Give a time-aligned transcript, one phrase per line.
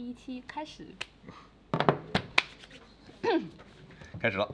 [0.00, 0.86] 第一期开始，
[4.20, 4.48] 开始了。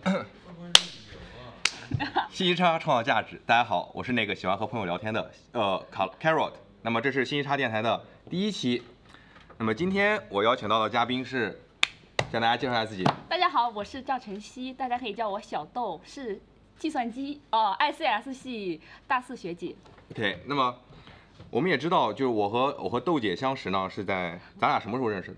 [2.33, 6.55] 信息差创造价值，大家好，我是那个喜欢和朋友聊天的呃卡 Carrot。
[6.81, 8.83] 那么这是信息差电台的第一期。
[9.59, 11.61] 那么今天我邀请到的嘉宾是，
[12.33, 13.05] 向大家介绍一下自己。
[13.29, 16.41] 大家好，我是赵晨曦，大家可以叫我小豆，是
[16.79, 19.77] 计算机哦 ICS 系大四学姐。
[20.11, 20.75] OK，那么
[21.55, 25.37] 我们也知道，就是我和我和豆姐相识呢，是在咱俩什么时候认识的？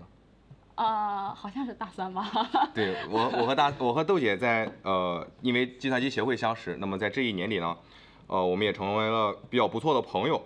[0.73, 2.27] 啊、好像是大三吧。
[2.73, 7.77] 对我，我和大我和豆姐在呃，因为计算机协会相识，那么在这一年里呢，
[8.25, 10.41] 呃，我们也成为了比较不错的朋友。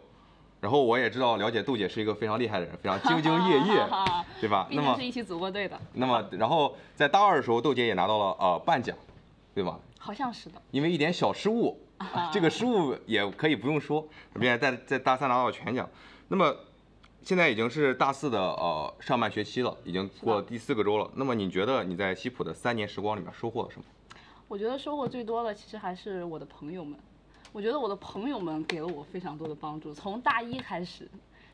[0.60, 3.88] 然后我也知道，了解豆姐是一个非常厉害的人，非常兢兢业业，
[4.42, 4.68] 对吧？
[4.70, 8.94] 毕那么竟是一起组过队的，那么，然后在大二的时候，豆姐也拿到了呃半奖，
[9.56, 9.80] 对吧？
[9.98, 10.62] 好像是的。
[10.72, 11.91] 因为一点小失误，啊
[12.32, 15.90] 这个失误也可以不用说，并且在在大三拿到了全奖。
[16.28, 16.56] 那么
[17.22, 21.10] 现在已经是大四的呃上半学期了，已经过了第四个周了。
[21.16, 23.86] 那么你觉得你在西普的三年时光里面收获了什么？
[24.48, 26.98] 我觉得收获最多的其实还是我的朋友们。
[27.54, 31.06] 我觉得我的朋友们给了我非常多的帮助，从大一开始，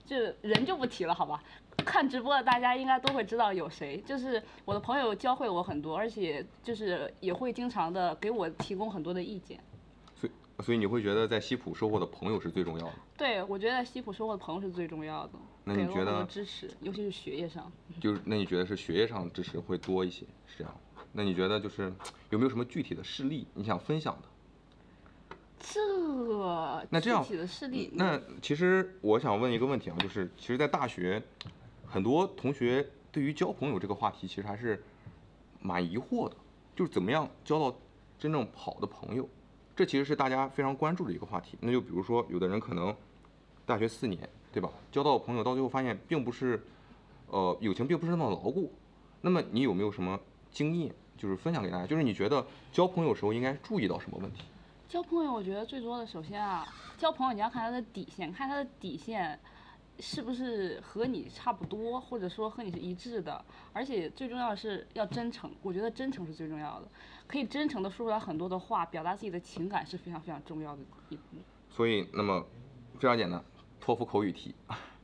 [0.06, 1.44] 就人就不提了，好吧？
[1.86, 9.60] 看直播的大家应该都会知道有谁，就是我的朋友教会我很多，而且就是也会经常的给我提供很多的意见。
[10.64, 12.94] 所以你会觉得在西普收获的朋友是最重要的。
[13.18, 17.72] 对，我觉得在西普收获的朋友是最重要的，那你觉得支持，尤其是学业上。
[18.02, 20.76] 就是那你觉得是学业上支持会多一些，是这样？
[21.14, 21.94] 那你觉得就是
[22.30, 24.28] 有没有什么具体的事例你想分享的？
[25.60, 25.80] 这
[26.92, 31.22] 那这样具体的事例，那其实我想问一个问题啊，就是其实，在大学，
[31.86, 34.84] 很多同学对于交朋友这个话题，其实还是
[35.60, 36.36] 蛮疑惑的，
[36.76, 37.76] 就是怎么样交到
[38.20, 39.28] 真正好的朋友，
[39.78, 41.56] 这其实是大家非常关注的一个话题。
[41.62, 42.94] 那就比如说，有的人可能
[43.64, 44.72] 大学四年，对吧？
[44.92, 46.60] 交到朋友到最后发现，并不是，
[47.28, 48.74] 呃，友情并不是那么牢固。
[49.22, 50.20] 那么你有没有什么
[50.50, 51.86] 经验，就是分享给大家？
[51.86, 54.46] 就是你觉得交朋友时候应该注意到什么问题？
[54.90, 56.66] 交朋友，我觉得最多的，首先啊，
[56.98, 59.40] 交朋友你要看他的底线，看他的底线
[60.00, 63.46] 是不是和你差不多，或者说和你是一致的。
[63.74, 66.88] 而且最重要的是要真诚，我觉得真诚是最重要的，
[67.28, 71.24] 可以真诚的说出来很多的话，表达自己的情感是非常非常重要的一步。
[71.70, 72.46] 所以，那么
[72.98, 73.44] 非常简单，
[73.80, 74.56] 托福口语题。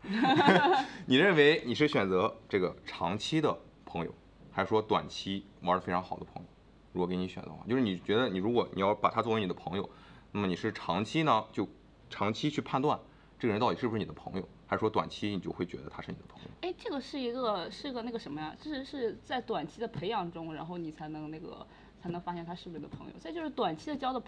[1.05, 4.13] 你认为你是选择这个长期的朋友，
[4.51, 6.49] 还是说短期玩的非常好的朋友？
[6.93, 9.89] 如果给你选的话，就是你觉得你如果你要把他作为你的朋友，
[10.31, 11.67] 那么你是长期呢就
[12.09, 12.99] 长期去判断
[13.39, 16.49] 这个人到底是不是你的朋友，还是说短期你就会觉得他是你的朋友？
[16.61, 18.55] 哎，这个是一个是个那个什么呀？
[18.59, 21.65] 这是是在短期的培养中，然后你才能那个
[22.03, 23.13] 才能发现他是不是你的朋友。
[23.17, 24.21] 再就是短期的交的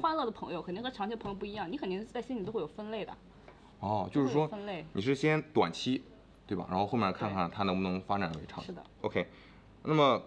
[0.00, 3.14] 欢乐的朋友，肯定和长期的朋友不一样，你肯定在心里都会有分类的。
[3.80, 6.02] 哦，就是说分类你是先短期，
[6.46, 6.66] 对吧？
[6.70, 8.68] 然后后面看看他能不能发展为长期。
[8.68, 8.82] 是的。
[9.02, 9.26] OK，
[9.82, 10.22] 那么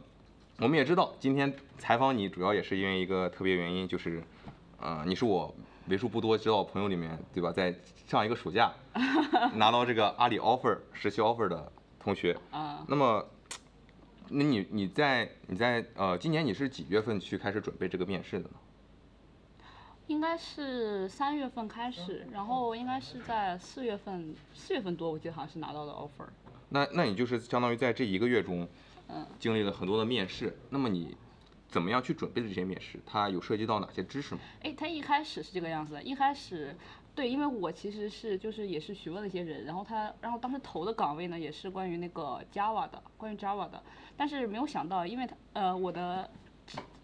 [0.60, 4.24] 我们也知道，今天采访你主要也是因为一个特别原因，就是，
[4.80, 5.52] 呃，你是我
[5.88, 7.52] 为数不多知道朋友里面，对吧？
[7.52, 7.74] 在
[8.06, 8.72] 上一个暑假
[9.56, 12.38] 拿到这个阿里 offer 实习 offer 的同学。
[12.52, 13.26] 啊、那么，
[14.32, 18.56] 那你你在你在呃今年你是几月份去开始准备这个面试的呢？
[20.08, 26.28] 应该是三月份开始，然后应该是在四月份，四月份多，我记得好像是拿到的 offer。
[26.70, 28.68] 那那你就是相当于在这一个月中，
[29.08, 30.58] 嗯，经历了很多的面试。
[30.70, 31.16] 那么你
[31.70, 33.00] 怎么样去准备的这些面试？
[33.06, 34.42] 它有涉及到哪些知识吗？
[34.64, 36.76] 哎，它一开始是这个样子的，一开始，
[37.14, 43.84] 对，因为我其实是就是也是询问了一些人，然后他，然后当时投的岗位呢也是关于那个 Java 的，关于 Java 的，
[44.16, 46.30] 但是没有想到，因为他呃我的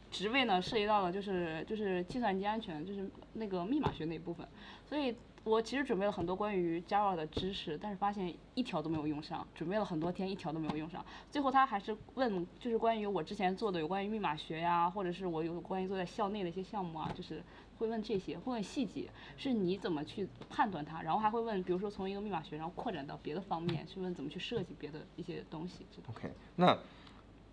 [0.10, 4.48] 职位呢涉及到了就是就是计算机安全，就是那个密码学那一部分，
[4.88, 5.14] 所以
[5.48, 11.04] 我其实准备了很多关于 Java 的知识，但是发现一条都没有用上，准备了很多天，一条都没有用上。
[11.32, 17.42] 最后他还是问，就是关于我之前做的有关于密码学呀，或者是我有关于做在校内的一些项目啊，就是
[17.78, 26.78] 会问这些，会问细节，是你怎么去判断它，然后还会问，比如说从一个密码学，然后扩展到别的方面，去问怎么去设计别的一些东西，OK，那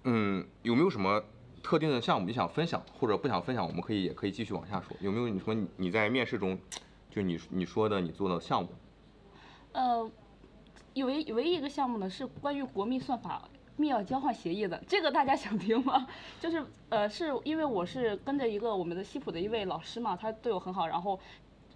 [0.02, 1.22] 嗯，有没有什么
[1.62, 4.96] 特定的项目你想分享，或者不想分享，我们可以也可以继续往下说。
[5.00, 6.58] 有没有你说你在面试中，
[7.14, 8.68] 就你你说的你做的项目？
[9.70, 10.10] 呃，
[10.94, 16.08] 有一唯一一个项目呢是关于国密算法密钥交换协议的，这个大家想听吗？
[16.40, 21.20] 就是呃，是因为我是跟着一个我们的西普的一位老师嘛，他对我很好，然后。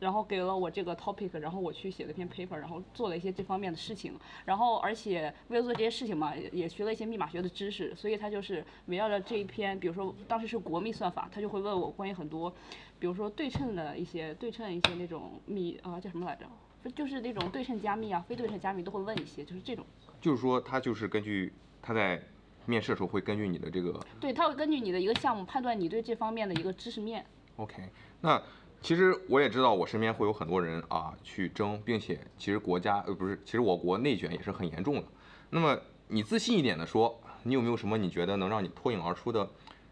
[0.00, 4.12] 然后给了我这个 topic，然后我去写了一篇 paper，然后做了一些这方面的事情，
[4.44, 12.50] 然后而且为了做这些事情嘛，也也学了一些密码学的知识，所以他就是围绕着这一篇，比如说当时是国密算法，他就会问我关于很多，
[12.98, 16.46] 比如说对称的一些对称一些那种密啊、叫什么来着？
[16.94, 19.84] 就是那种对称加密啊、非对称加密都会问一些，就是这种
[20.20, 21.52] 就是说他就是根据
[21.82, 22.22] 他在
[22.66, 27.26] 面试的时候会根据你的这个对，他会根据你的一个项目判断你对这方面的一个知识面。
[27.56, 27.82] OK，
[28.20, 28.40] 那
[28.80, 35.04] 其实我也知道，我身边会有很多人啊去争，并且其实国家呃不是，其实我国内卷也是很严重的。
[35.50, 35.78] 那么
[36.08, 39.48] 你自信一点的说，你有没有什么你觉得能让你脱颖而出的？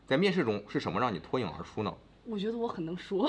[0.06, 1.93] 在面试中是什么让你脱颖而出呢？
[2.25, 3.29] 我觉得我很能说，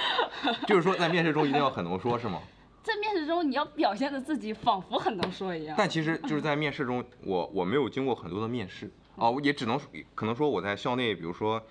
[0.68, 2.40] 就是说在面试中一定要很能说，是吗？
[2.82, 5.74] 在面试中你要表现的自己仿佛很能说一样。
[5.78, 9.78] 但其实就是在面试中，我我没有经过很多的面试啊，我也只能
[10.14, 11.62] 可能说我在校内，比如说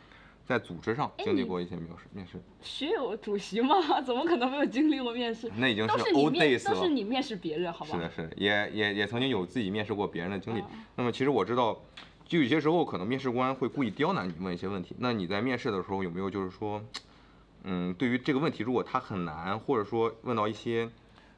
[0.49, 5.47] 在组织上经历过一些面试面试，学友主席嘛， 怎么可能没有经历过面试？
[5.57, 6.73] 那已经是 old 面，days 了。
[6.73, 7.91] 都是你面试别人，好吧？
[7.91, 10.59] 是的，是的，也也也曾经有自己面试过别人的经历。
[10.61, 10.65] 嗯
[10.95, 11.79] 那么其实我知道，
[12.25, 14.95] 就有些时候可能面试官会故意刁难你，问一些问题。
[14.97, 16.81] 那你在面试的时候有没有就是说，
[17.65, 20.89] 嗯，对于这个问题，如果它很难，或者说问到一些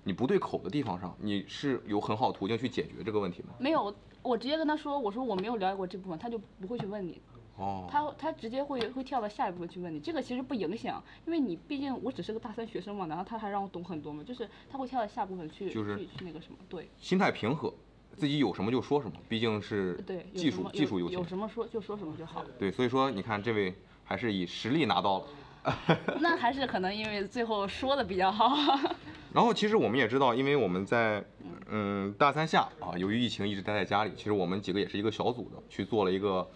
[0.06, 3.50] 你不对口的地方上，你是有很好途径去解决这个问题吗？
[3.60, 3.94] 没有，
[4.24, 7.22] 我直接跟他说，我说我没有了解过这部分，他就不会去问你，
[7.62, 10.00] 哦，他他直接会会跳到下一部分去问你。
[10.00, 17.72] 这个其实不影响，因为你毕竟我只是个大三学生嘛，然后他还让我懂很多嘛，就是他会跳到下部分去就是去去那个什么，对心态平和，
[18.16, 21.14] 自己有什么就说什么，毕竟是对，技术技术优先。
[21.14, 22.50] 有有什么说就说什么就好了。
[22.58, 23.74] 对，所以说你看这位
[24.04, 25.26] 还是以实力拿到了。
[26.20, 28.50] 那还是可能因为最后说的比较好。
[29.32, 31.24] 然后其实我们也知道，因为我们在
[31.70, 36.50] 嗯大三下啊，由于疫情一直待在家里，其实我们几个也是一个小组的，去做了一个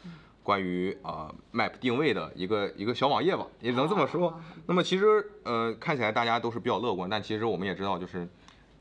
[0.45, 4.39] 关于啊、map 定位的一个一个小网页吧，也能这么说。
[4.68, 8.27] 那么其实呃看起来大家都是比较乐观，但其实我们也知道，就是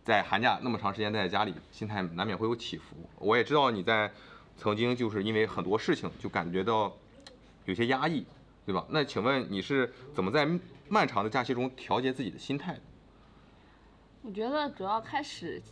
[0.04, 2.94] 在寒假那么长时间待在家里，心态难免会有起伏。
[3.18, 4.12] 我也知道你在
[4.58, 6.94] 曾经就是因为很多事情就感觉到
[7.64, 8.26] 有些压抑，
[8.66, 8.84] 对吧？
[8.90, 10.46] 那请问你是怎么在
[10.90, 12.80] 漫长的假期中调节自己的心态的？
[14.20, 15.62] 我觉得主要开始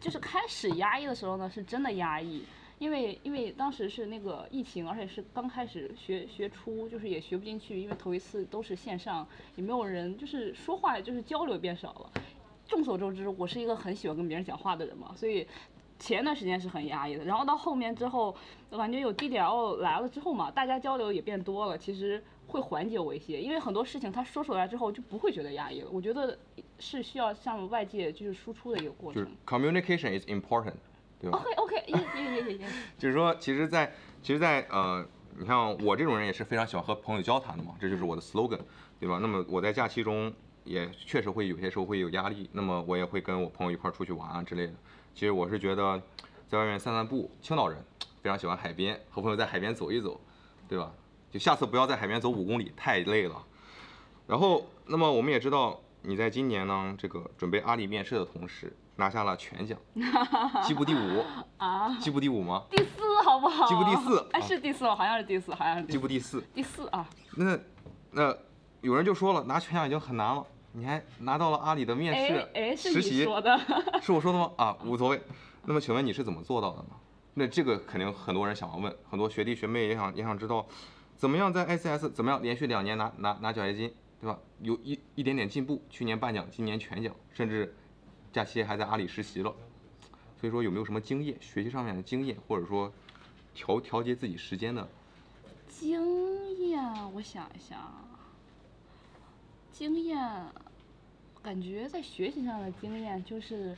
[0.00, 2.44] 就是开始压抑的时候呢，是真的压抑，
[2.78, 9.26] 因为因为当时是那个疫情，而且是刚开始学学初，就是也学不进去，因为头一次都是线上，
[9.56, 12.10] 也没有人，就是说话就是交流变少了。
[12.66, 15.46] 众所周知，我是一个很喜欢跟别人讲话的人嘛，所以
[15.98, 17.24] 前段时间是很压抑的。
[17.24, 18.34] 然后到后面之后，
[18.70, 25.88] 我感觉有 DDL 来了之后嘛，大家交流也变多了，其实会缓解我一些，因为很多事情他说出来之后就不会觉得压抑了。
[25.92, 26.36] 我觉得
[26.78, 29.36] 是需要向外界就是输出的一个过就是程。
[29.46, 30.74] communication is important，
[31.24, 32.66] 对吧？OK OK，耶耶耶耶耶。
[32.98, 33.92] 就是说，其实在，
[34.22, 35.04] 其实在，呃，
[35.38, 38.60] 你像我这种人也是非常喜欢和朋友交谈的嘛，这就是我的 slogan，
[39.00, 39.18] 对吧？
[39.20, 40.32] 那么我在假期中
[40.64, 44.74] 也确实会有些时候会有压力，那么我也会跟我朋友一块儿出去玩啊之类的。
[45.14, 46.00] 其实我是觉得，
[46.46, 47.82] 在外面散散步，青岛人
[48.22, 50.20] 非常喜欢海边，和朋友在海边走一走，
[50.68, 50.92] 对吧？
[51.30, 53.44] 就下次不要在海边走五公里，太累了。
[54.26, 59.78] 然后，那么我们也知道，你在今年呢，这个准备阿里面试的同时，拿下了全奖，
[60.62, 61.24] 季部第五，
[61.56, 62.64] 啊，季部第五吗？
[62.70, 63.66] 第四好不好？
[63.66, 64.94] 季部第四哎，啊是第四吗？
[64.94, 65.92] 好像是第四，好像是第四。
[65.92, 66.44] 季部第四。
[66.54, 67.58] 第四啊，那
[68.12, 68.36] 那
[68.80, 72.14] 有人就说了，拿全奖已经很难了，你还拿到了阿里的面
[72.76, 73.58] 试实习，说的。
[74.00, 74.50] 是我说的吗？
[74.56, 75.20] 啊，无所谓。
[75.66, 76.90] 那么请问你是怎么做到的呢？
[77.34, 80.64] 那这个肯定很多人想要问，很多学弟学妹也想也想知道，
[81.16, 84.38] 怎么样在 ICS 怎么样连续两年拿拿拿奖学金，对吧？
[84.60, 87.74] 有一一点点进步，去年半奖，今年全奖，甚至
[88.34, 89.54] 假期还在阿里实习了。
[90.40, 92.92] 所以说有没有什么经验，学习上面的经验，或者说
[93.54, 94.86] 调调节自己时间的？
[95.68, 96.82] 经验，
[97.14, 98.04] 我想一想啊，
[99.72, 100.18] 经验，
[101.42, 103.76] 感觉在学习上的经验就是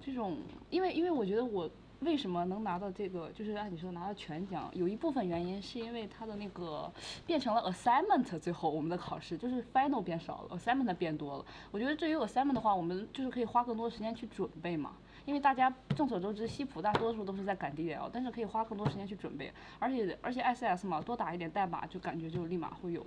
[0.00, 0.38] 这种，
[0.70, 1.68] 因为因为我觉得我
[2.00, 6.90] 为什么能拿到这个，就是按你说拿到全奖，有一部分原因是因为它的那个
[7.26, 11.44] 变成了 assignment，最后我们的考试就是 final 变少了，assignment 变多了。
[11.70, 14.92] 我觉得对于 assignment 的话，我们就是可以花更多时间去准备嘛。
[15.26, 23.06] 因为大家众所周知，西普大多数都是在赶 DL，但是可以花更多时间去准备，而且而且 ICS 嘛，多打一点代码就感觉就立马会有。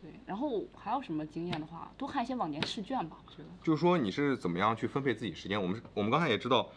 [0.00, 3.48] 对，然后还有什么经验的话，多看一些往年试卷吧，我觉得。
[3.62, 5.60] 就是说你是怎么样去分配自己时间？
[5.60, 6.68] 我们我们刚才也知道，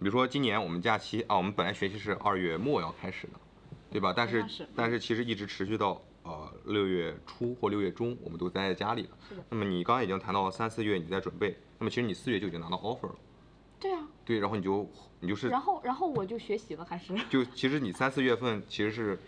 [0.00, 3.34] 比如说今年我们假期啊，我们本来学期是二月末要开始的，
[3.90, 4.14] 对吧？
[4.16, 9.10] 但是是但是其实一直持续到呃六月初或六月中，我们都待在家里了。
[9.50, 13.14] 那么你刚才已经谈到了三四月你在准备，那么其实你四月就已经拿到 offer 了，
[13.78, 14.90] 对啊，对，然后你就
[15.20, 17.14] 你就是然后然后我就学习了，还是。
[17.28, 19.18] 就 其实你三四月份其实是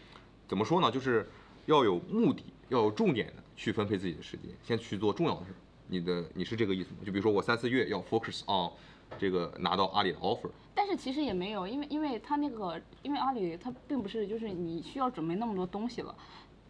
[0.48, 0.90] 怎么说呢？
[0.90, 1.28] 就是
[1.66, 5.56] 要有目的，要有重点的去分配自己的时间，先去做重要的事儿。
[5.88, 7.00] 你的你是这个意思吗？
[7.04, 8.72] 就比如说我三四月要 focus on
[9.18, 16.14] 这个拿到阿里的 offer，但是其实也没有，因为因为他那个，因为阿里它并不是就是你需要准备那么多东西了，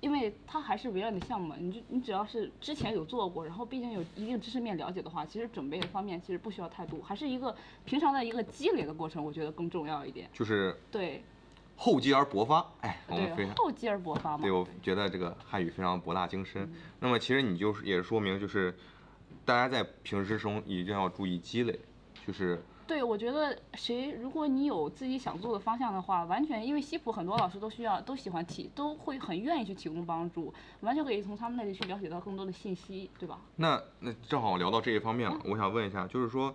[0.01, 10.29] 因为它还是围绕你的项目嘛，你就你只要是之前有做过，然后毕竟有一定知识面了解的话，其实准备的方面其实不需要太多，还是一个平常的一个积累的过程，我觉得更重要一点。
[10.33, 11.23] 就是对
[11.77, 12.67] 厚积而薄发。
[12.81, 14.43] 哎，我们非，常厚积而薄发嘛。
[14.43, 16.65] 对，我觉得这个汉语非常博大精深。
[16.65, 18.77] 嗯那么其实你就是也说明，就是
[19.45, 21.79] 大家在平时之中一定要注意积累，
[22.27, 33.41] 就是对，我觉得谁，如果你有自己想做的方向的话，完全因为西普很多老师都需要都喜欢提，都会很愿意去提供帮助，完全可以从他们那里去了解到更多的信息，对吧？
[33.57, 36.55] 那那正好聊到这一方面了，嗯我想问一下，就是说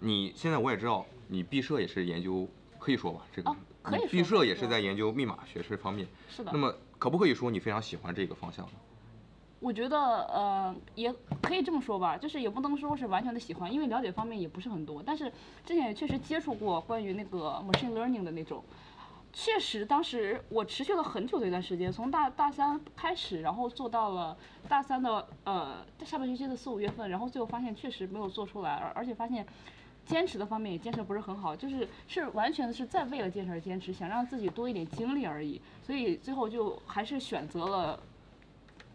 [0.00, 6.06] 你现在我也知道你毕设也是研究，可以说吧，这个、啊可以你毕设也是在研究密码学这方面。
[6.28, 6.58] 是的那。
[6.58, 8.72] 么可不可以说你非常喜欢这个方向呢？
[9.60, 15.02] 我觉得呃，也可以这么说吧，就是也不能说是完全的喜欢，因为了解方面也不是很多。
[15.04, 15.30] 但是
[15.64, 18.64] 之前也确实接触过关于那个 machine learning 的那种，
[19.32, 24.36] 确实当时我持续了很久的一段时间，从大大三开始，然后做到了
[24.68, 29.46] 大三的呃下半学期的四五月份，然后最后发现确实没有做出来，而而且发现。
[30.06, 38.00] 坚持的方面也坚持不是很好，就是是完全的是在为了坚持而坚持，想让自己多一点精力而已，所以最后就还是选择了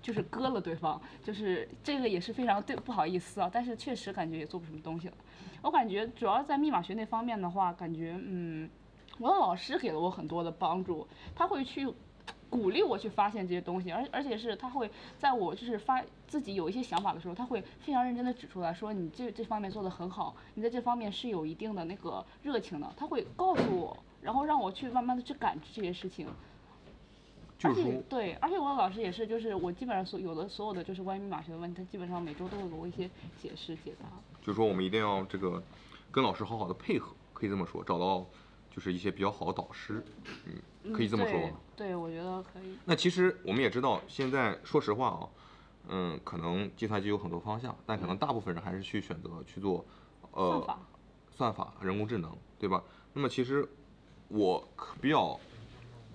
[0.05, 5.15] 就是割了对方，就是这个也是非常对不好意思啊，但是确实感觉也做不什么东西了。
[5.63, 8.69] 我感觉主要在密码学那方面的话，感觉嗯，
[9.17, 11.91] 我的老师给了我很多的帮助，他会去
[12.51, 26.27] 鼓励我去发现这些东西，而而且是他会在我就是发自己有一些想法的时候，他会非常认真的指出来说你这这方面做得很好，你在这方面是有一定的那个热情的，他会告诉我，然后让我去慢慢的去感知这些事情。
[27.63, 33.09] 而且就是说，对，而且我的老师也是，就是我基本上所有的所有的就是关于密码学的问题，他基本上每周都会给我一些
[33.41, 34.07] 解释解答。
[34.41, 35.61] 就是说我们一定要这个
[36.11, 38.25] 跟老师好好的配合，可以这么说，找到
[38.69, 40.03] 就是一些比较好的导师，
[40.83, 41.57] 嗯，可以这么说对吧。
[41.75, 42.77] 对，我觉得可以。
[42.85, 45.29] 那其实我们也知道，现在说实话啊，
[45.87, 49.85] 嗯，可能计算机有很多方向，但可能大部分人还是去选择去做，
[50.31, 50.79] 呃，算法
[51.31, 52.83] 算法、人工智能，对吧？
[53.13, 53.67] 那么其实
[54.27, 55.39] 我可比较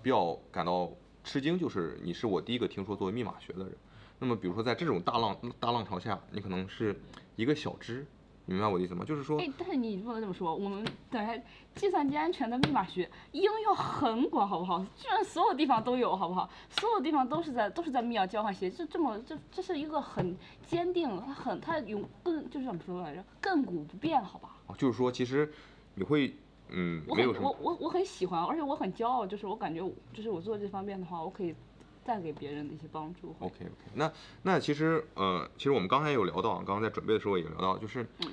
[0.03, 0.91] 比较感到
[1.23, 3.73] 吃惊，就是你是我第一个听说作为密码学的人。
[4.19, 6.99] 那么比如说在这种大浪大浪潮下，你可能是
[7.37, 8.07] 一个小支，
[8.45, 9.05] 你明白我的意思吗？
[9.05, 11.35] 就是说，哎，但是你不能这么说，我们等下
[11.75, 14.85] 计算机安全的密码学应用很广，好不好？
[14.97, 16.51] 居然所有地方都有，好不好？
[16.69, 20.37] 所有地方都是在都是在密钥交换协议，这这么这这是一个很
[20.67, 24.57] 坚定，它很它永更就是怎么说来着，亘古不变，好吧？
[24.67, 25.51] 哦就是说，其实
[25.95, 26.35] 你会，
[26.73, 29.81] 嗯，我我我我很喜欢，而且我很骄傲，就是我感觉
[30.13, 31.55] 就是我做这方面的话，我可以
[32.05, 33.35] 带给别人的一些帮助。
[33.41, 34.13] OK OK，那
[34.43, 38.33] 那其实呃，其实我们刚才有聊到，刚刚在准备的时候也聊到，就是嗯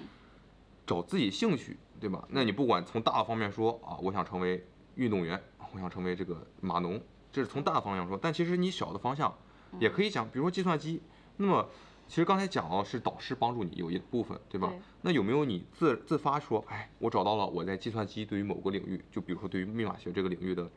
[0.86, 2.25] 找自己兴趣，对吧？
[2.29, 4.65] 那你不管从大的方面说啊，我想成为
[4.96, 5.41] 运动员，
[5.74, 7.01] 我想成为这个码农，
[7.32, 8.17] 这是从大方向说。
[8.22, 9.34] 但其实你小的方向
[9.79, 11.01] 也可以讲，比如说计算机。
[11.39, 11.67] 那么
[12.08, 14.70] 其实刚才讲到是导师帮助你有一部分，对吧？
[14.70, 20.70] 对那有没有你自自发说，哎，我找到了我在计算机对于某个领域，就比如说对于密码学这个领域的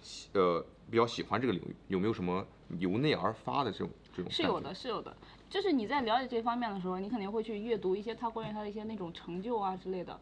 [0.00, 2.44] 喜呃比较喜欢这个领域，有没有什么
[2.78, 4.30] 由内而发的这种这种？
[4.30, 4.74] 是有的，。
[4.74, 5.16] 是有的。
[5.48, 10.18] 就是你在了解这方面的时候，你肯定会去阅读一些他关于他的一些那种成就啊之类的。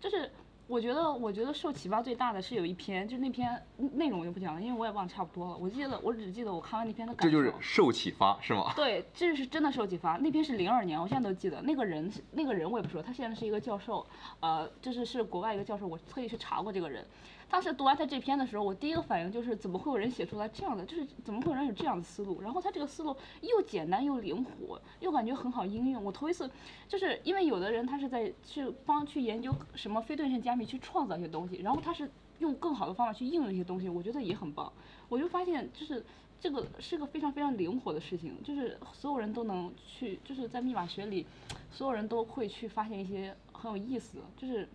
[0.00, 0.30] 就是
[0.72, 3.62] 我觉得，我觉得受启发最大的是有一篇，就是那篇
[3.92, 5.56] 内容我就不讲了，因为我也忘得差不多了。
[5.58, 7.30] 我记得，我只记得我看完那篇的感受。
[7.30, 8.72] 这就是受启发是吗？
[8.74, 10.16] 对，这是真的受启发。
[10.16, 11.60] 那篇是零二年，我现在都记得。
[11.60, 14.06] 那个人是那个人我也不说，他现在是一个教授，
[14.40, 17.06] 呃，就是是国外一个教授，我特意去查过这个人。
[17.52, 22.40] 当时读完他这篇的时候，我第一个反应就是怎么会有人写出来这样的，就是怎么会有人有这样的思路？
[22.40, 26.02] 然后他这个思路又简单又灵活，又感觉很好应用。
[26.02, 26.50] 我头一次
[26.88, 34.72] 就是因为有的人他是在去帮去研究什么非对称加密，去创造一些东西，然后他是用更好的方法去应用一些东西，我觉得也很棒。
[35.10, 36.02] 我就发现就是
[36.40, 41.26] 这个是个非常非常灵活的事情，就是所有人都能去，就是在密码学里，
[41.70, 44.66] 所有人都会去发现一些很有意思，就是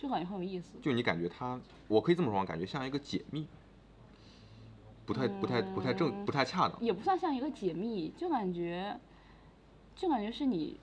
[0.00, 0.78] 就感觉很有意思。
[0.80, 3.46] 就你感觉它，我可以这么说，感觉像一个解密，
[5.04, 6.80] 不太不太不太正不太恰当。
[6.80, 8.98] 也不算像一个解密，就感觉，
[9.94, 10.80] 就感觉是你，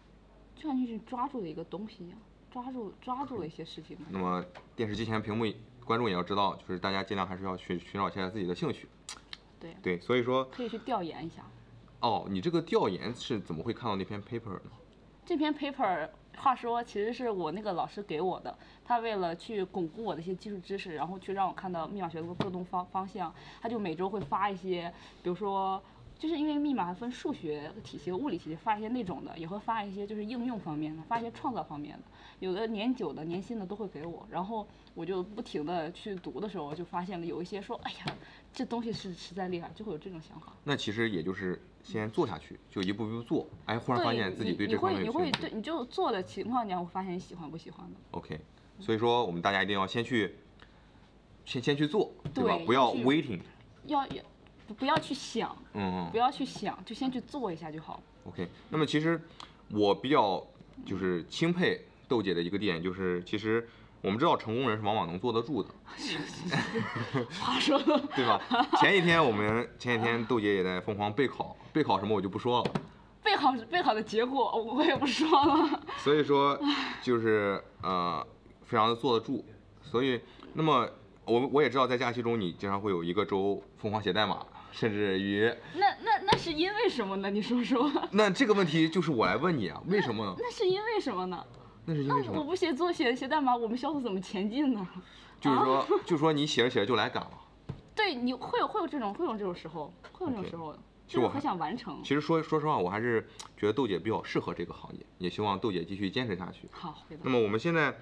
[0.55, 2.19] 就感觉是抓住了一个东西一样，
[2.51, 3.97] 抓住抓住了一些事情。
[4.09, 4.45] 那么
[4.75, 5.45] 电视机前屏幕
[5.83, 8.87] 观众也要知道，就是大家尽量还是要寻寻找一下自己的兴趣。
[9.59, 11.43] 对，对，所以说，可以去调研一下。
[12.01, 14.71] 哦，你这个调研是怎么会看到那篇 paper 呢？
[15.25, 16.07] 这篇 paper，
[16.39, 25.81] 话说其实是我那个老师给我的，他为了去巩固我的一些基础知识，然后去让我看到密码学的各种方方向，他就每周会发一些，比如说
[26.19, 32.03] 就是因为密码分数学体系和物理体系，发一些那种的，也会发一些就是应用方面的，发一些创造方面的，
[32.39, 38.15] 有的年久的、年新的都会给我，然后我就不停的去读的时候，就发现了有一些说，哎呀，
[38.51, 40.53] 这东西是实在厉害，就会有这种想法。
[40.63, 45.31] 那其实也就是先做下去，就一步一步做，哎，忽然发现自己你你对这方面会你会。
[45.39, 47.95] 对你就做的情况下，会发现你喜欢不喜欢的。
[48.11, 48.39] OK，
[48.79, 50.35] 所以说我们大家一定要先去，
[51.45, 52.57] 先先去做，对吧？
[52.65, 53.39] 不要 waiting。
[53.85, 54.23] 要要
[54.67, 58.01] 不不要去想，嗯不要去想，就先去做一下就好。
[58.25, 58.47] ，OK。
[58.69, 59.19] 那么其实
[59.71, 60.45] 我比较
[60.85, 63.67] 就是钦佩豆姐的一个点，就是其实
[64.01, 65.69] 我们知道成功人是往往能坐得住的，
[67.39, 67.79] 话说，
[68.15, 68.39] 对吧？
[68.79, 72.71] 前几天我们前几天豆姐也在疯狂备考，备考什么我就不说了。
[73.23, 75.81] 备考备考的结果我我也不说了。
[75.97, 76.57] 所以说
[77.01, 78.25] 就是呃
[78.63, 79.43] 非常的坐得住，
[79.81, 80.21] 所以
[80.53, 80.87] 那么
[81.25, 84.45] 我我也知道在假期中你经常会有一个周疯狂写代码，
[84.77, 87.31] 甚至于那那那是因为什么呢？
[87.31, 87.91] 你说说。
[88.11, 90.35] 那这个问题就是我来问你啊，为什么呢？
[90.37, 91.43] 那是因为什么呢？
[91.85, 92.39] 那是因为什么？
[92.39, 94.87] 我不写作写写代码，我们小组怎么前进呢？
[95.41, 97.31] 就是说就是说你写着写着就来赶了。
[97.95, 100.75] 对，你会有会有这种会有这种时候，会有这种时候，
[101.07, 101.99] 其实我就是很想完成。
[102.03, 106.69] 其实说说实话，我还是觉得豆姐比较适合这个行业，也希望豆姐继续坚持下去。
[106.71, 107.31] 好，那。
[107.31, 107.97] 么我们现在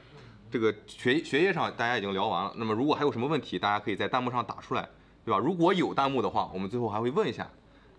[0.51, 4.89] 这个学学业上大家已经聊完了，那么如果还有什么问题，大家可以在弹幕上打出来，
[5.25, 5.37] 对吧？
[5.39, 7.49] 如果有弹幕的话，我们最后还会问一下。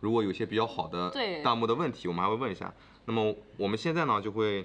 [0.01, 1.11] 如果有些比较好的
[1.43, 2.73] 弹幕的问题，我们还会问一下。
[3.07, 4.63] 那么我们现在呢，就会，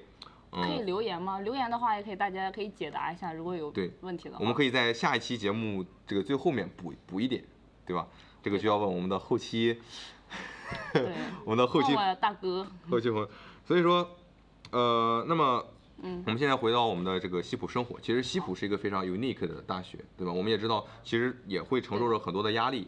[0.51, 1.39] 可以嗯，留言吗？
[1.39, 4.39] 留言的话也可以，大家可以解答一下，如果有对问题的话。
[4.41, 7.44] 我们可以在下一期节目这个最后面补补一点，
[7.86, 8.06] 对吧？
[8.44, 9.80] 这个就要问我们的后期，
[10.94, 11.12] 对，
[11.46, 13.30] 我们的后期大哥，后期朋友。
[13.65, 14.08] 所以说，
[14.72, 15.63] 呃，那么
[16.03, 20.31] 嗯我们现在回到我们的这个西普生活，其实西普是一个非常 unique 的大学，对吧？
[20.31, 22.88] 我们也知道，其实也会承受着很多的压力，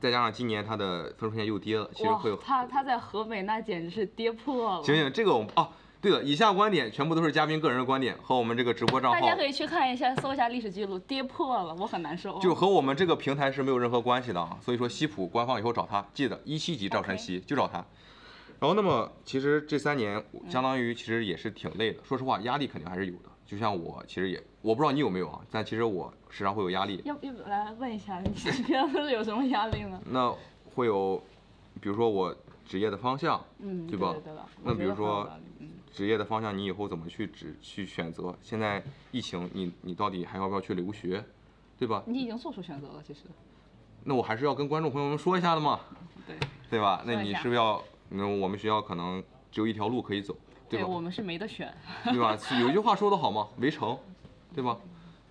[0.00, 2.36] 再加上今年它的分数线又跌了，其实会有。
[2.36, 4.82] 他他在河北那简直是跌破了。
[4.82, 5.68] 行行，这个我们哦，
[6.00, 12.38] 对了，以下观点全部都是嘉宾个人的观点，和我们这个直播账号大家可以去看一下，搜一下历史记录，跌破了，我很难受。
[12.38, 14.58] 就和我们这个平台是没有任何关系的啊。
[14.60, 17.84] 所以说西普官方以后找他，记得一七级赵晨曦就找他。
[18.60, 23.30] 然后那么其实这三年相当于其实也是挺累的，说实话压力肯定还是有的。
[23.46, 27.02] 就像我其实也我不知道你有没有啊，但其实我时常会有压力。
[27.04, 30.00] 要不要不来问一下，你平时有什么压力呢？
[30.10, 30.34] 那
[30.74, 31.22] 会有，
[31.80, 34.14] 比如说我职业的方向，嗯，对吧
[34.62, 35.28] 那比如说
[35.92, 38.34] 职业的方向你以后怎么去指去选择？
[38.40, 41.22] 现在疫情你你到底还要不要去留学，
[41.78, 42.02] 对吧？
[42.06, 43.20] 你已经做出选择了，其实。
[44.04, 45.80] 那我还是要跟观众朋友们说一下的嘛。
[46.26, 46.36] 对，
[46.70, 47.02] 对吧？
[47.06, 47.82] 那你是不是要？
[48.08, 50.36] 那我们学校可能只有一条路可以走，
[50.68, 50.86] 对吧？
[50.86, 51.72] 我们是没得选。
[52.04, 52.36] 对吧？
[52.60, 53.98] 有一句话说得好嘛，围城，
[54.54, 54.78] 对吧？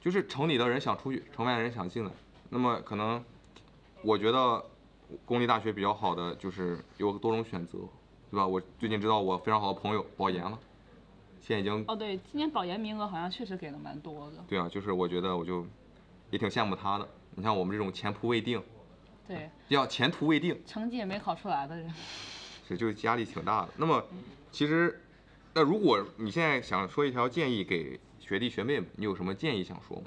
[0.01, 2.11] 就是城里的人想出去，城外的人想进来。
[2.49, 3.23] 那么可能，
[4.03, 4.63] 我觉得
[5.25, 7.77] 公立大学比较好的就是有多种选择，
[8.29, 8.45] 对吧？
[8.45, 10.59] 我最近知道我非常好的朋友保研了，
[11.39, 14.43] 现在已经哦，对，今年保研名额好像确实给的蛮多的。
[14.47, 15.65] 对啊，就是我觉得我就
[16.31, 17.07] 也挺羡慕他的。
[17.35, 18.61] 你像我们这种前途未定，
[19.27, 21.91] 对，要前途未定，成绩也没考出来的人。
[22.67, 23.69] 是就压力挺大的。
[23.77, 24.03] 那么
[24.51, 25.01] 其实，
[25.53, 30.03] 那如果你现在想说一条建议给学弟学妹们，你有什么建议想说吗？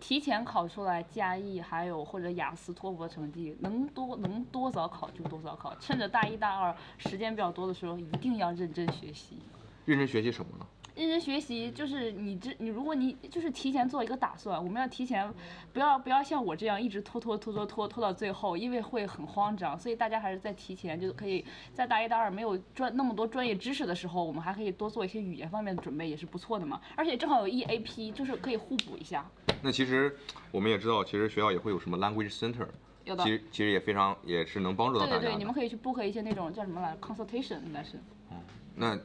[0.00, 9.38] 提前考出来加一，还有或者雅思、托福成绩，能多能多早考就多早考，趁着大一大二时间比较多的时候，一定要认真学习。
[9.84, 10.66] 认真学习什么呢？
[10.94, 15.32] 认真学习就是你这你如果你就是提前做一个打算，我们要提前，
[15.72, 19.78] 不要不要像我这样一直拖拖拖拖拖拖到最后，因为会很慌张。
[19.78, 26.80] 所以大家还是在提前，就是可以在大一大二没有专那么多专业知识的时候，我们还可以多做一些语言方面的准备，也是不错的嘛。
[26.94, 29.26] 而且正好有 EAP，就是可以互补一下。
[29.62, 30.14] 那其实
[30.50, 32.66] 我们也知道，其实学校也会有什么 language center，
[33.04, 33.30] 有的其。
[33.30, 35.18] 实其实也非常也是能帮助到大家。
[35.18, 37.96] 对对对，你们可以去 book 一些那种叫什么来 consultation，应该是
[38.30, 38.36] 嗯
[38.74, 38.98] 那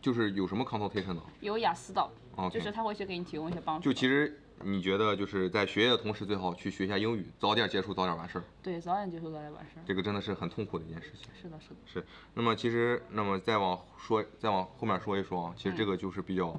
[0.00, 1.22] 就是有什么 consultation 呢？
[1.40, 2.10] 有雅思的
[2.52, 3.84] 就是他会去给你提供一些帮助。
[3.84, 8.44] 就其实你觉得就是在学业的同时，最好去学一下英语，早点结束，早点完事儿。
[8.62, 9.82] 对，早点结束，早点完事儿。
[9.86, 11.28] 这个真的是很痛苦的一件事情。
[11.40, 11.76] 是的，是的。
[11.86, 16.58] 是，那么其实，那么再往说，再往后面说一说啊，其实这个就是比较、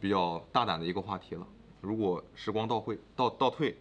[0.00, 1.46] 比较大胆的一个话题了。
[1.80, 3.76] 如果时光倒退，倒倒退，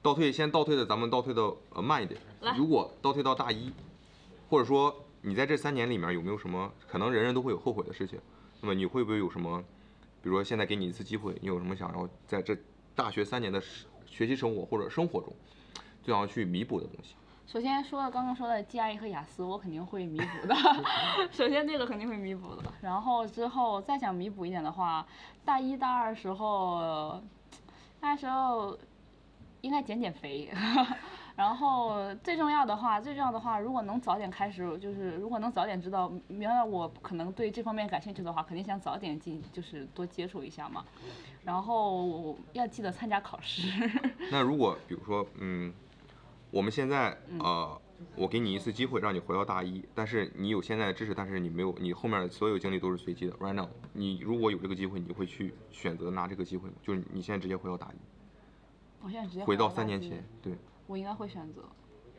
[0.00, 2.20] 倒退先倒退的，咱们倒退的呃慢一点。
[2.56, 3.72] 如果倒退到大一，
[4.48, 8.20] 或者说你在这三年里面有没有什么可能人人都会有后悔的事情？
[8.60, 9.62] 那么你会不会有什么，
[10.20, 12.56] 比如说现在给你一次机会，你有什么想要在这
[12.94, 15.32] 大学三年的时学习生活或者生活中，
[16.02, 17.14] 最想要去弥补的东西？
[17.46, 20.54] 首先说了刚刚说的 GRE 和雅思，我肯定会弥补的。
[21.32, 25.06] 首先这个肯定会弥补的，然后之后再想弥补一点的话，
[25.44, 27.20] 大一大二时候，
[28.00, 28.78] 那时候
[29.60, 30.50] 应该减减肥，
[31.42, 40.84] 然后最重要的话，最重要的话，如果能早点开始，就是如果能早点知道，原来我可能对这方面感兴趣的话，肯定想早点进，就是多接触一下嘛。
[41.42, 43.68] 然后要记得参加考试。
[44.30, 45.74] 那如果比如说，嗯，
[46.52, 47.76] 我们现在呃，
[48.14, 53.32] 我给你一次机会让你回到大一，但是你有现在的知识，但是你没有，你后面的所有经历都是随机的。
[53.38, 56.76] Right now，你如果有这个机会，你会去选择拿这个机会吗？
[56.80, 57.96] 就是你现在直接回到大一，
[59.04, 60.56] 我现在直接回到三年前，对。
[60.92, 61.62] 我应该会选择，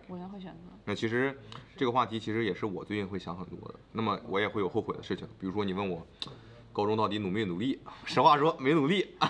[0.08, 0.74] 我应该会选择。
[0.84, 1.38] 那其实
[1.78, 3.76] 这个话题其实也是我最近会想很多的。
[3.92, 6.04] 那么我也会有后悔的事情，比如说你问我
[6.72, 9.14] 高中到底努没努力， 实话说没努力。
[9.22, 9.30] 啊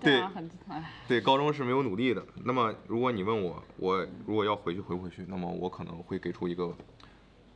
[0.00, 2.24] 对啊，很哎，对，高中是没有努力的。
[2.44, 6.72] 那么如果你问我，我如果要回去回不回去，那么我可能会给出一个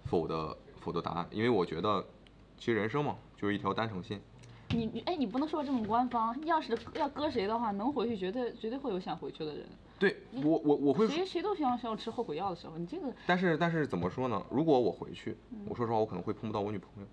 [0.07, 2.05] 否的否的答案，因为我觉得
[2.59, 4.21] 其实人生嘛，就是一条单程线。
[4.71, 6.37] 你你哎，你不能说这么官方。
[6.45, 9.65] 要是要搁谁的话，能回去绝对绝对会有想回去的人。
[9.99, 14.45] 对我我我会，谁谁都想想要吃后悔药的时候，你这个但是但是怎么说呢？
[14.51, 17.09] 如果我回去，我说实话，我可能会碰不到我女朋友。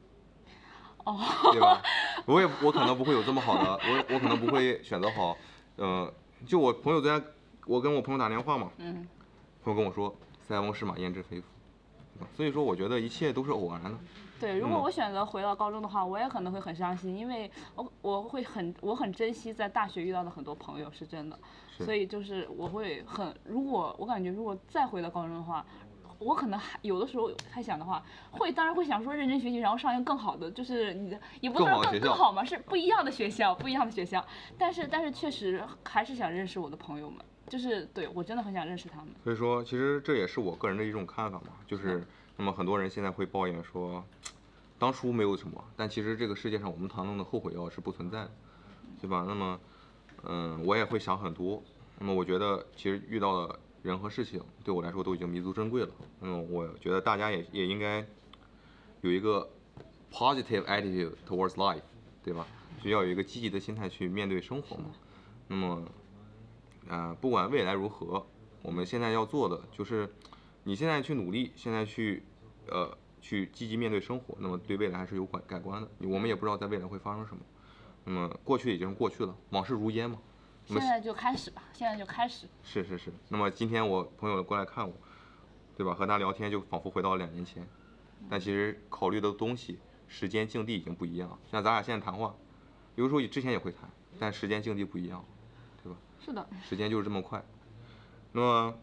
[1.06, 1.20] 哦，
[1.52, 1.82] 对吧？
[2.26, 5.38] 我也我可能不会有这么好的，我我可能不会选择好，
[5.78, 6.14] 呃，
[6.46, 7.24] 就我朋友昨天，
[7.68, 9.08] 我跟我朋友打电话嘛，嗯，
[9.64, 11.48] 朋友跟我说塞翁失马焉知非福，
[12.36, 13.92] 所以说我觉得一切都是偶然的。
[14.40, 21.40] 对，如果嗯我选择回到高中的话，我也可能会很伤心，因为我我会很我很珍惜在大学遇到的很多朋友，是真的。
[21.80, 25.66] 所以就是我会很，如果我感觉如果再回到高中的话，
[26.20, 34.24] 我可能还有的时候还想的话，会当然会想说认真学习，然后上一个更好的，就是你的也不能说更更好的学校更好嘛，是不一样的学校，不一样的学校。
[34.58, 39.10] 但是但是确实还是想认识我的朋友们，就是对我真的很想认识他们。
[39.24, 42.04] 所以说，其实这也是我个人的一种看法嘛，就是
[42.36, 44.04] 那么很多人现在会抱怨说，
[44.80, 48.32] 当初没有什么，但其实这个世界上我们谈论的后悔药是不存在的，
[49.00, 49.24] 对吧？
[49.28, 49.60] 那么，
[50.24, 51.62] 嗯，我也会想很多。
[52.00, 55.90] 那么我觉得，其实遇到的人和事情对我来说都已经弥足珍贵了。
[56.22, 58.04] 那么我觉得大家也也应该
[59.02, 59.48] 有一个
[60.12, 61.84] positive attitude towards life，
[62.24, 62.48] 对吧？
[62.82, 64.86] 就要有一个积极的心态去面对生活嘛。
[65.48, 65.84] 那么，
[66.88, 68.26] 呃，不管未来如何，
[68.62, 70.14] 我们现在要做的就是，
[70.64, 72.24] 你现在去努力，现在去，
[72.68, 75.88] 呃，去积极面对生活，那么对未来还是有改改观的。
[76.08, 77.42] 我们也不知道在未来会发生什么。
[78.06, 80.20] 那么过去已经是过去了，往事如烟嘛。
[80.66, 82.48] 现在就开始吧，现在就开始。
[82.64, 83.14] 是是是。
[83.30, 84.94] 那么今天我朋友过来看我，
[85.76, 85.94] 对吧？
[85.94, 87.68] 和他聊天就仿佛回到了两年前，
[88.30, 91.40] 但其实考虑的东西、时间、境地已经不一样了。
[91.50, 92.34] 像咱俩现在谈话，
[92.96, 95.24] 有的时候之前也会谈，但时间、境地不一样？
[96.24, 97.44] 是的，时间就是这么快。
[98.32, 98.74] 那么，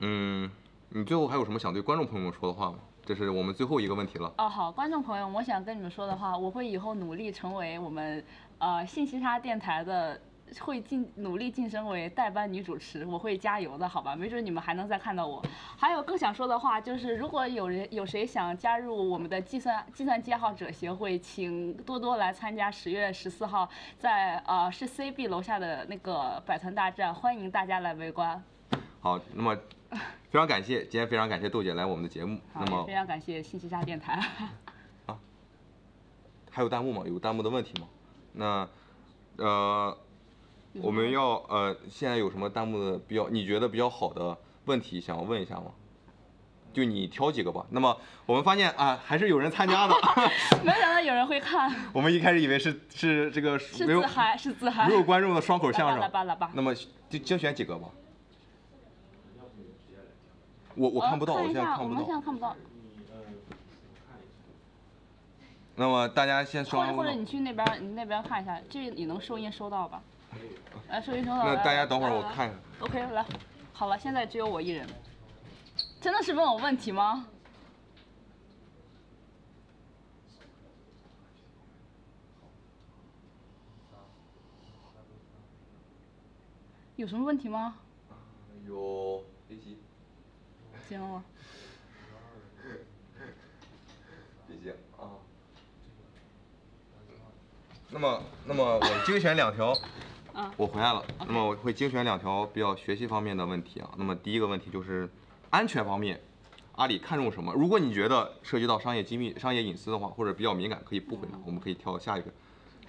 [0.00, 0.50] 嗯，
[0.88, 2.78] 你最后还有什么想对观众朋友们说的话吗？
[3.04, 4.34] 这是我们最后一个问题了。
[4.36, 8.22] 哦，好，观众朋友，我想跟你们说的话，我会以后努力成为我们
[8.58, 10.20] 呃信息差电台的，
[10.60, 14.16] 会晋努力晋升为代班女主持，我会加油的，好吧？
[14.16, 15.42] 没准你们还能再看到我。
[15.76, 28.42] 还有更想说的话，就是如果有人有谁想加入我们的计算计算机爱好者协会，请多多来参加十月十四号在呃是 CB 楼下的那个百团大战，欢迎大家来围观。
[29.00, 29.56] 好，那么
[30.30, 32.40] 非常感谢，今天非常感谢豆姐来我们的节目。
[32.54, 34.14] 那么也非常感谢信息差电台。
[35.06, 35.18] 啊
[36.50, 37.04] 还有弹幕吗？
[37.06, 37.86] 有弹幕的问题吗？
[38.32, 38.68] 那
[39.36, 39.96] 呃，
[40.82, 44.36] 我们要呃，现在有什么弹幕的比较你觉得比较好的
[44.66, 45.72] 问题想要问一下吗？
[46.72, 47.64] 就你挑几个吧。
[47.70, 49.94] 那么我们发现啊，还是有人参加的。
[50.62, 54.86] 没想到有人会看， 我们一开始以为是是这个没有是自嗨，是自嗨。
[54.86, 55.98] 没有观众的双口相声。
[55.98, 56.50] 来吧来吧。
[56.54, 56.74] 那么
[57.08, 57.88] 就精选几个吧。
[60.76, 62.20] 我我呃看不到，我一现在看不下我们现到。
[62.20, 62.56] 在看不到。
[65.74, 70.02] 那么大家先或刷者或者你去那边儿，你那边儿看一下，这你能收音收到吧？
[70.88, 71.44] 来，收音收到。
[71.44, 72.58] 那大家等会儿我看一下。
[72.80, 73.24] OK，来，
[73.72, 74.86] 好了，现在只有我一人。
[76.00, 77.26] 真的是问我问题吗？
[86.96, 87.76] 有什么问题吗？
[88.66, 89.78] 有别急，
[90.88, 91.22] 行了，
[94.48, 95.14] 飞机啊。
[97.90, 99.72] 那么，那么我精选两条，
[100.40, 101.04] 嗯我回来了。
[101.26, 103.90] 那么我会精选两条比较学习方面的问题啊。
[103.96, 105.10] 那么第一个问题就是
[105.50, 106.20] 安全方面，
[106.76, 107.52] 阿里看重什么？
[107.54, 112.30] 如果你觉得涉及到商业机密、商业隐私的话，或者比较敏感，可以不回答，我们可以跳下一个。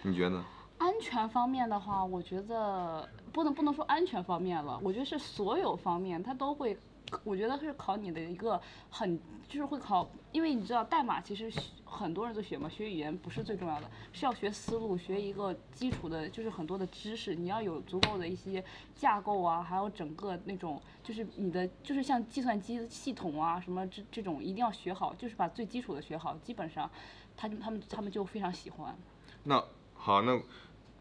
[0.03, 0.45] 你觉得呢？
[0.77, 6.77] 安全方面的话，我觉得不能不能说安全方面了，我觉得是所有方面它都会
[7.23, 11.51] 我觉得是考你的一个很，就是会考，因为你知道代码其实
[11.83, 18.63] 很多人都学嘛，学语言不是最重要的，是要学思路，学一个基础的，就是很多的知识，你要有足够的一些
[18.95, 26.89] 架构啊，还有整个那种，就是你的，就是像计算机系统啊什么这这种一定要学好，就是把最基础的学好，基本上
[27.35, 28.95] 他他们他们就非常喜欢。
[29.43, 29.63] 那
[29.95, 30.39] 好，那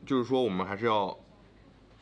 [0.07, 1.16] 就是说我们还是要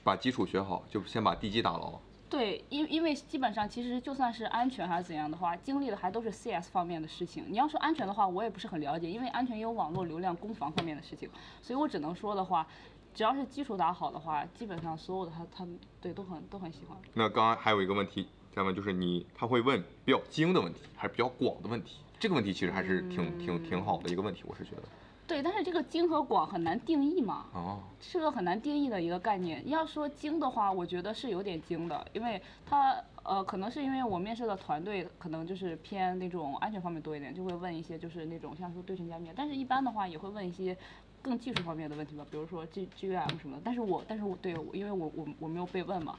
[0.04, 1.98] 把基础学好，就先把地基打牢。
[2.28, 7.44] 对，因因为基本上其实就算是安全还是怎样的话，经历的还都是 CS 方面的事情。
[7.48, 11.30] 你要说安全的话，我也不是很了解，因为安全也有网络流量、攻防方面的事情，
[11.62, 12.66] 所以我只能说的话，
[13.14, 15.66] 只要是基础打好的话，基本上所有的他他
[16.00, 16.98] 对都很都很喜欢。
[17.14, 22.00] 那刚刚还有一个问题，咱们就是你他会问比较精的问题，还是比较广的问题？
[22.18, 24.82] 这个问题其实还是挺挺挺好的一个问题，我是觉得。
[25.26, 29.68] 对，但是这个精和广很难定义嘛，哦，是个很难定义的一个概念。
[29.68, 40.76] 要说精的话，我觉得是有点精的，因为它呃，可能是因为我面试的团队可能就是偏那种安全方面多一点，就会问一些就是那种像说对称加密，但是一般的话也会问一些
[41.20, 43.62] 更技术方面的问题吧，比如说 G G U M 什么的。
[43.64, 46.16] 但是我但是我对，因为我我我没有被问嘛。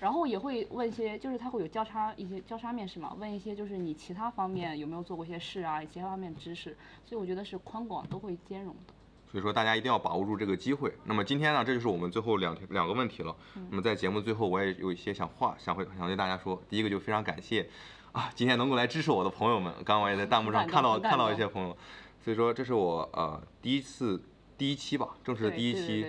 [0.00, 8.94] 然后也会问一些，就是他会有交叉一些交叉面试嘛，问一些就是你其他方面有没有做过一些事啊，其他方面知识，所以我觉得是宽广都会兼容的。
[9.30, 10.92] 所以说大家一定要把握住这个机会。
[11.04, 13.36] 那么今天呢，这就是我们最后两两个问题了。
[13.68, 16.60] 那么在节目最后，我也有一些想话想会想对大家说。
[16.68, 17.68] 第一个就非常感谢
[18.12, 21.76] 啊，今天能够来支持我的朋友们，刚刚我也在弹幕上看到看到一些朋友，
[22.24, 24.20] 所以说这是我呃第一次
[24.56, 26.04] 第一期吧，正式的第一期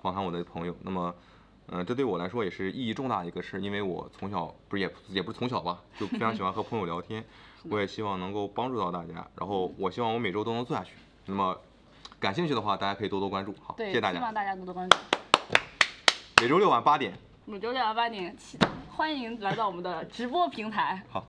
[0.00, 0.76] 访谈我的朋友。
[0.82, 1.12] 那么。
[1.68, 7.24] 嗯，这对我来说也是意义重大的一个事，因为我从小不是也也不是从小吧，就非常喜欢和朋友聊天，
[7.70, 10.92] 我也希望能够帮助到大家，然后我希望我每周都能做下去。
[11.26, 11.58] 那么
[12.18, 13.54] 感兴趣的话，大家可以多多关注。
[13.62, 14.18] 好，谢谢大家。
[14.18, 14.96] 希望大家多多关注。
[16.40, 17.12] 每周六晚八点。
[17.46, 18.34] 每周六晚八点，
[18.96, 21.02] 欢迎来到我们的直播平台。
[21.10, 21.22] 好。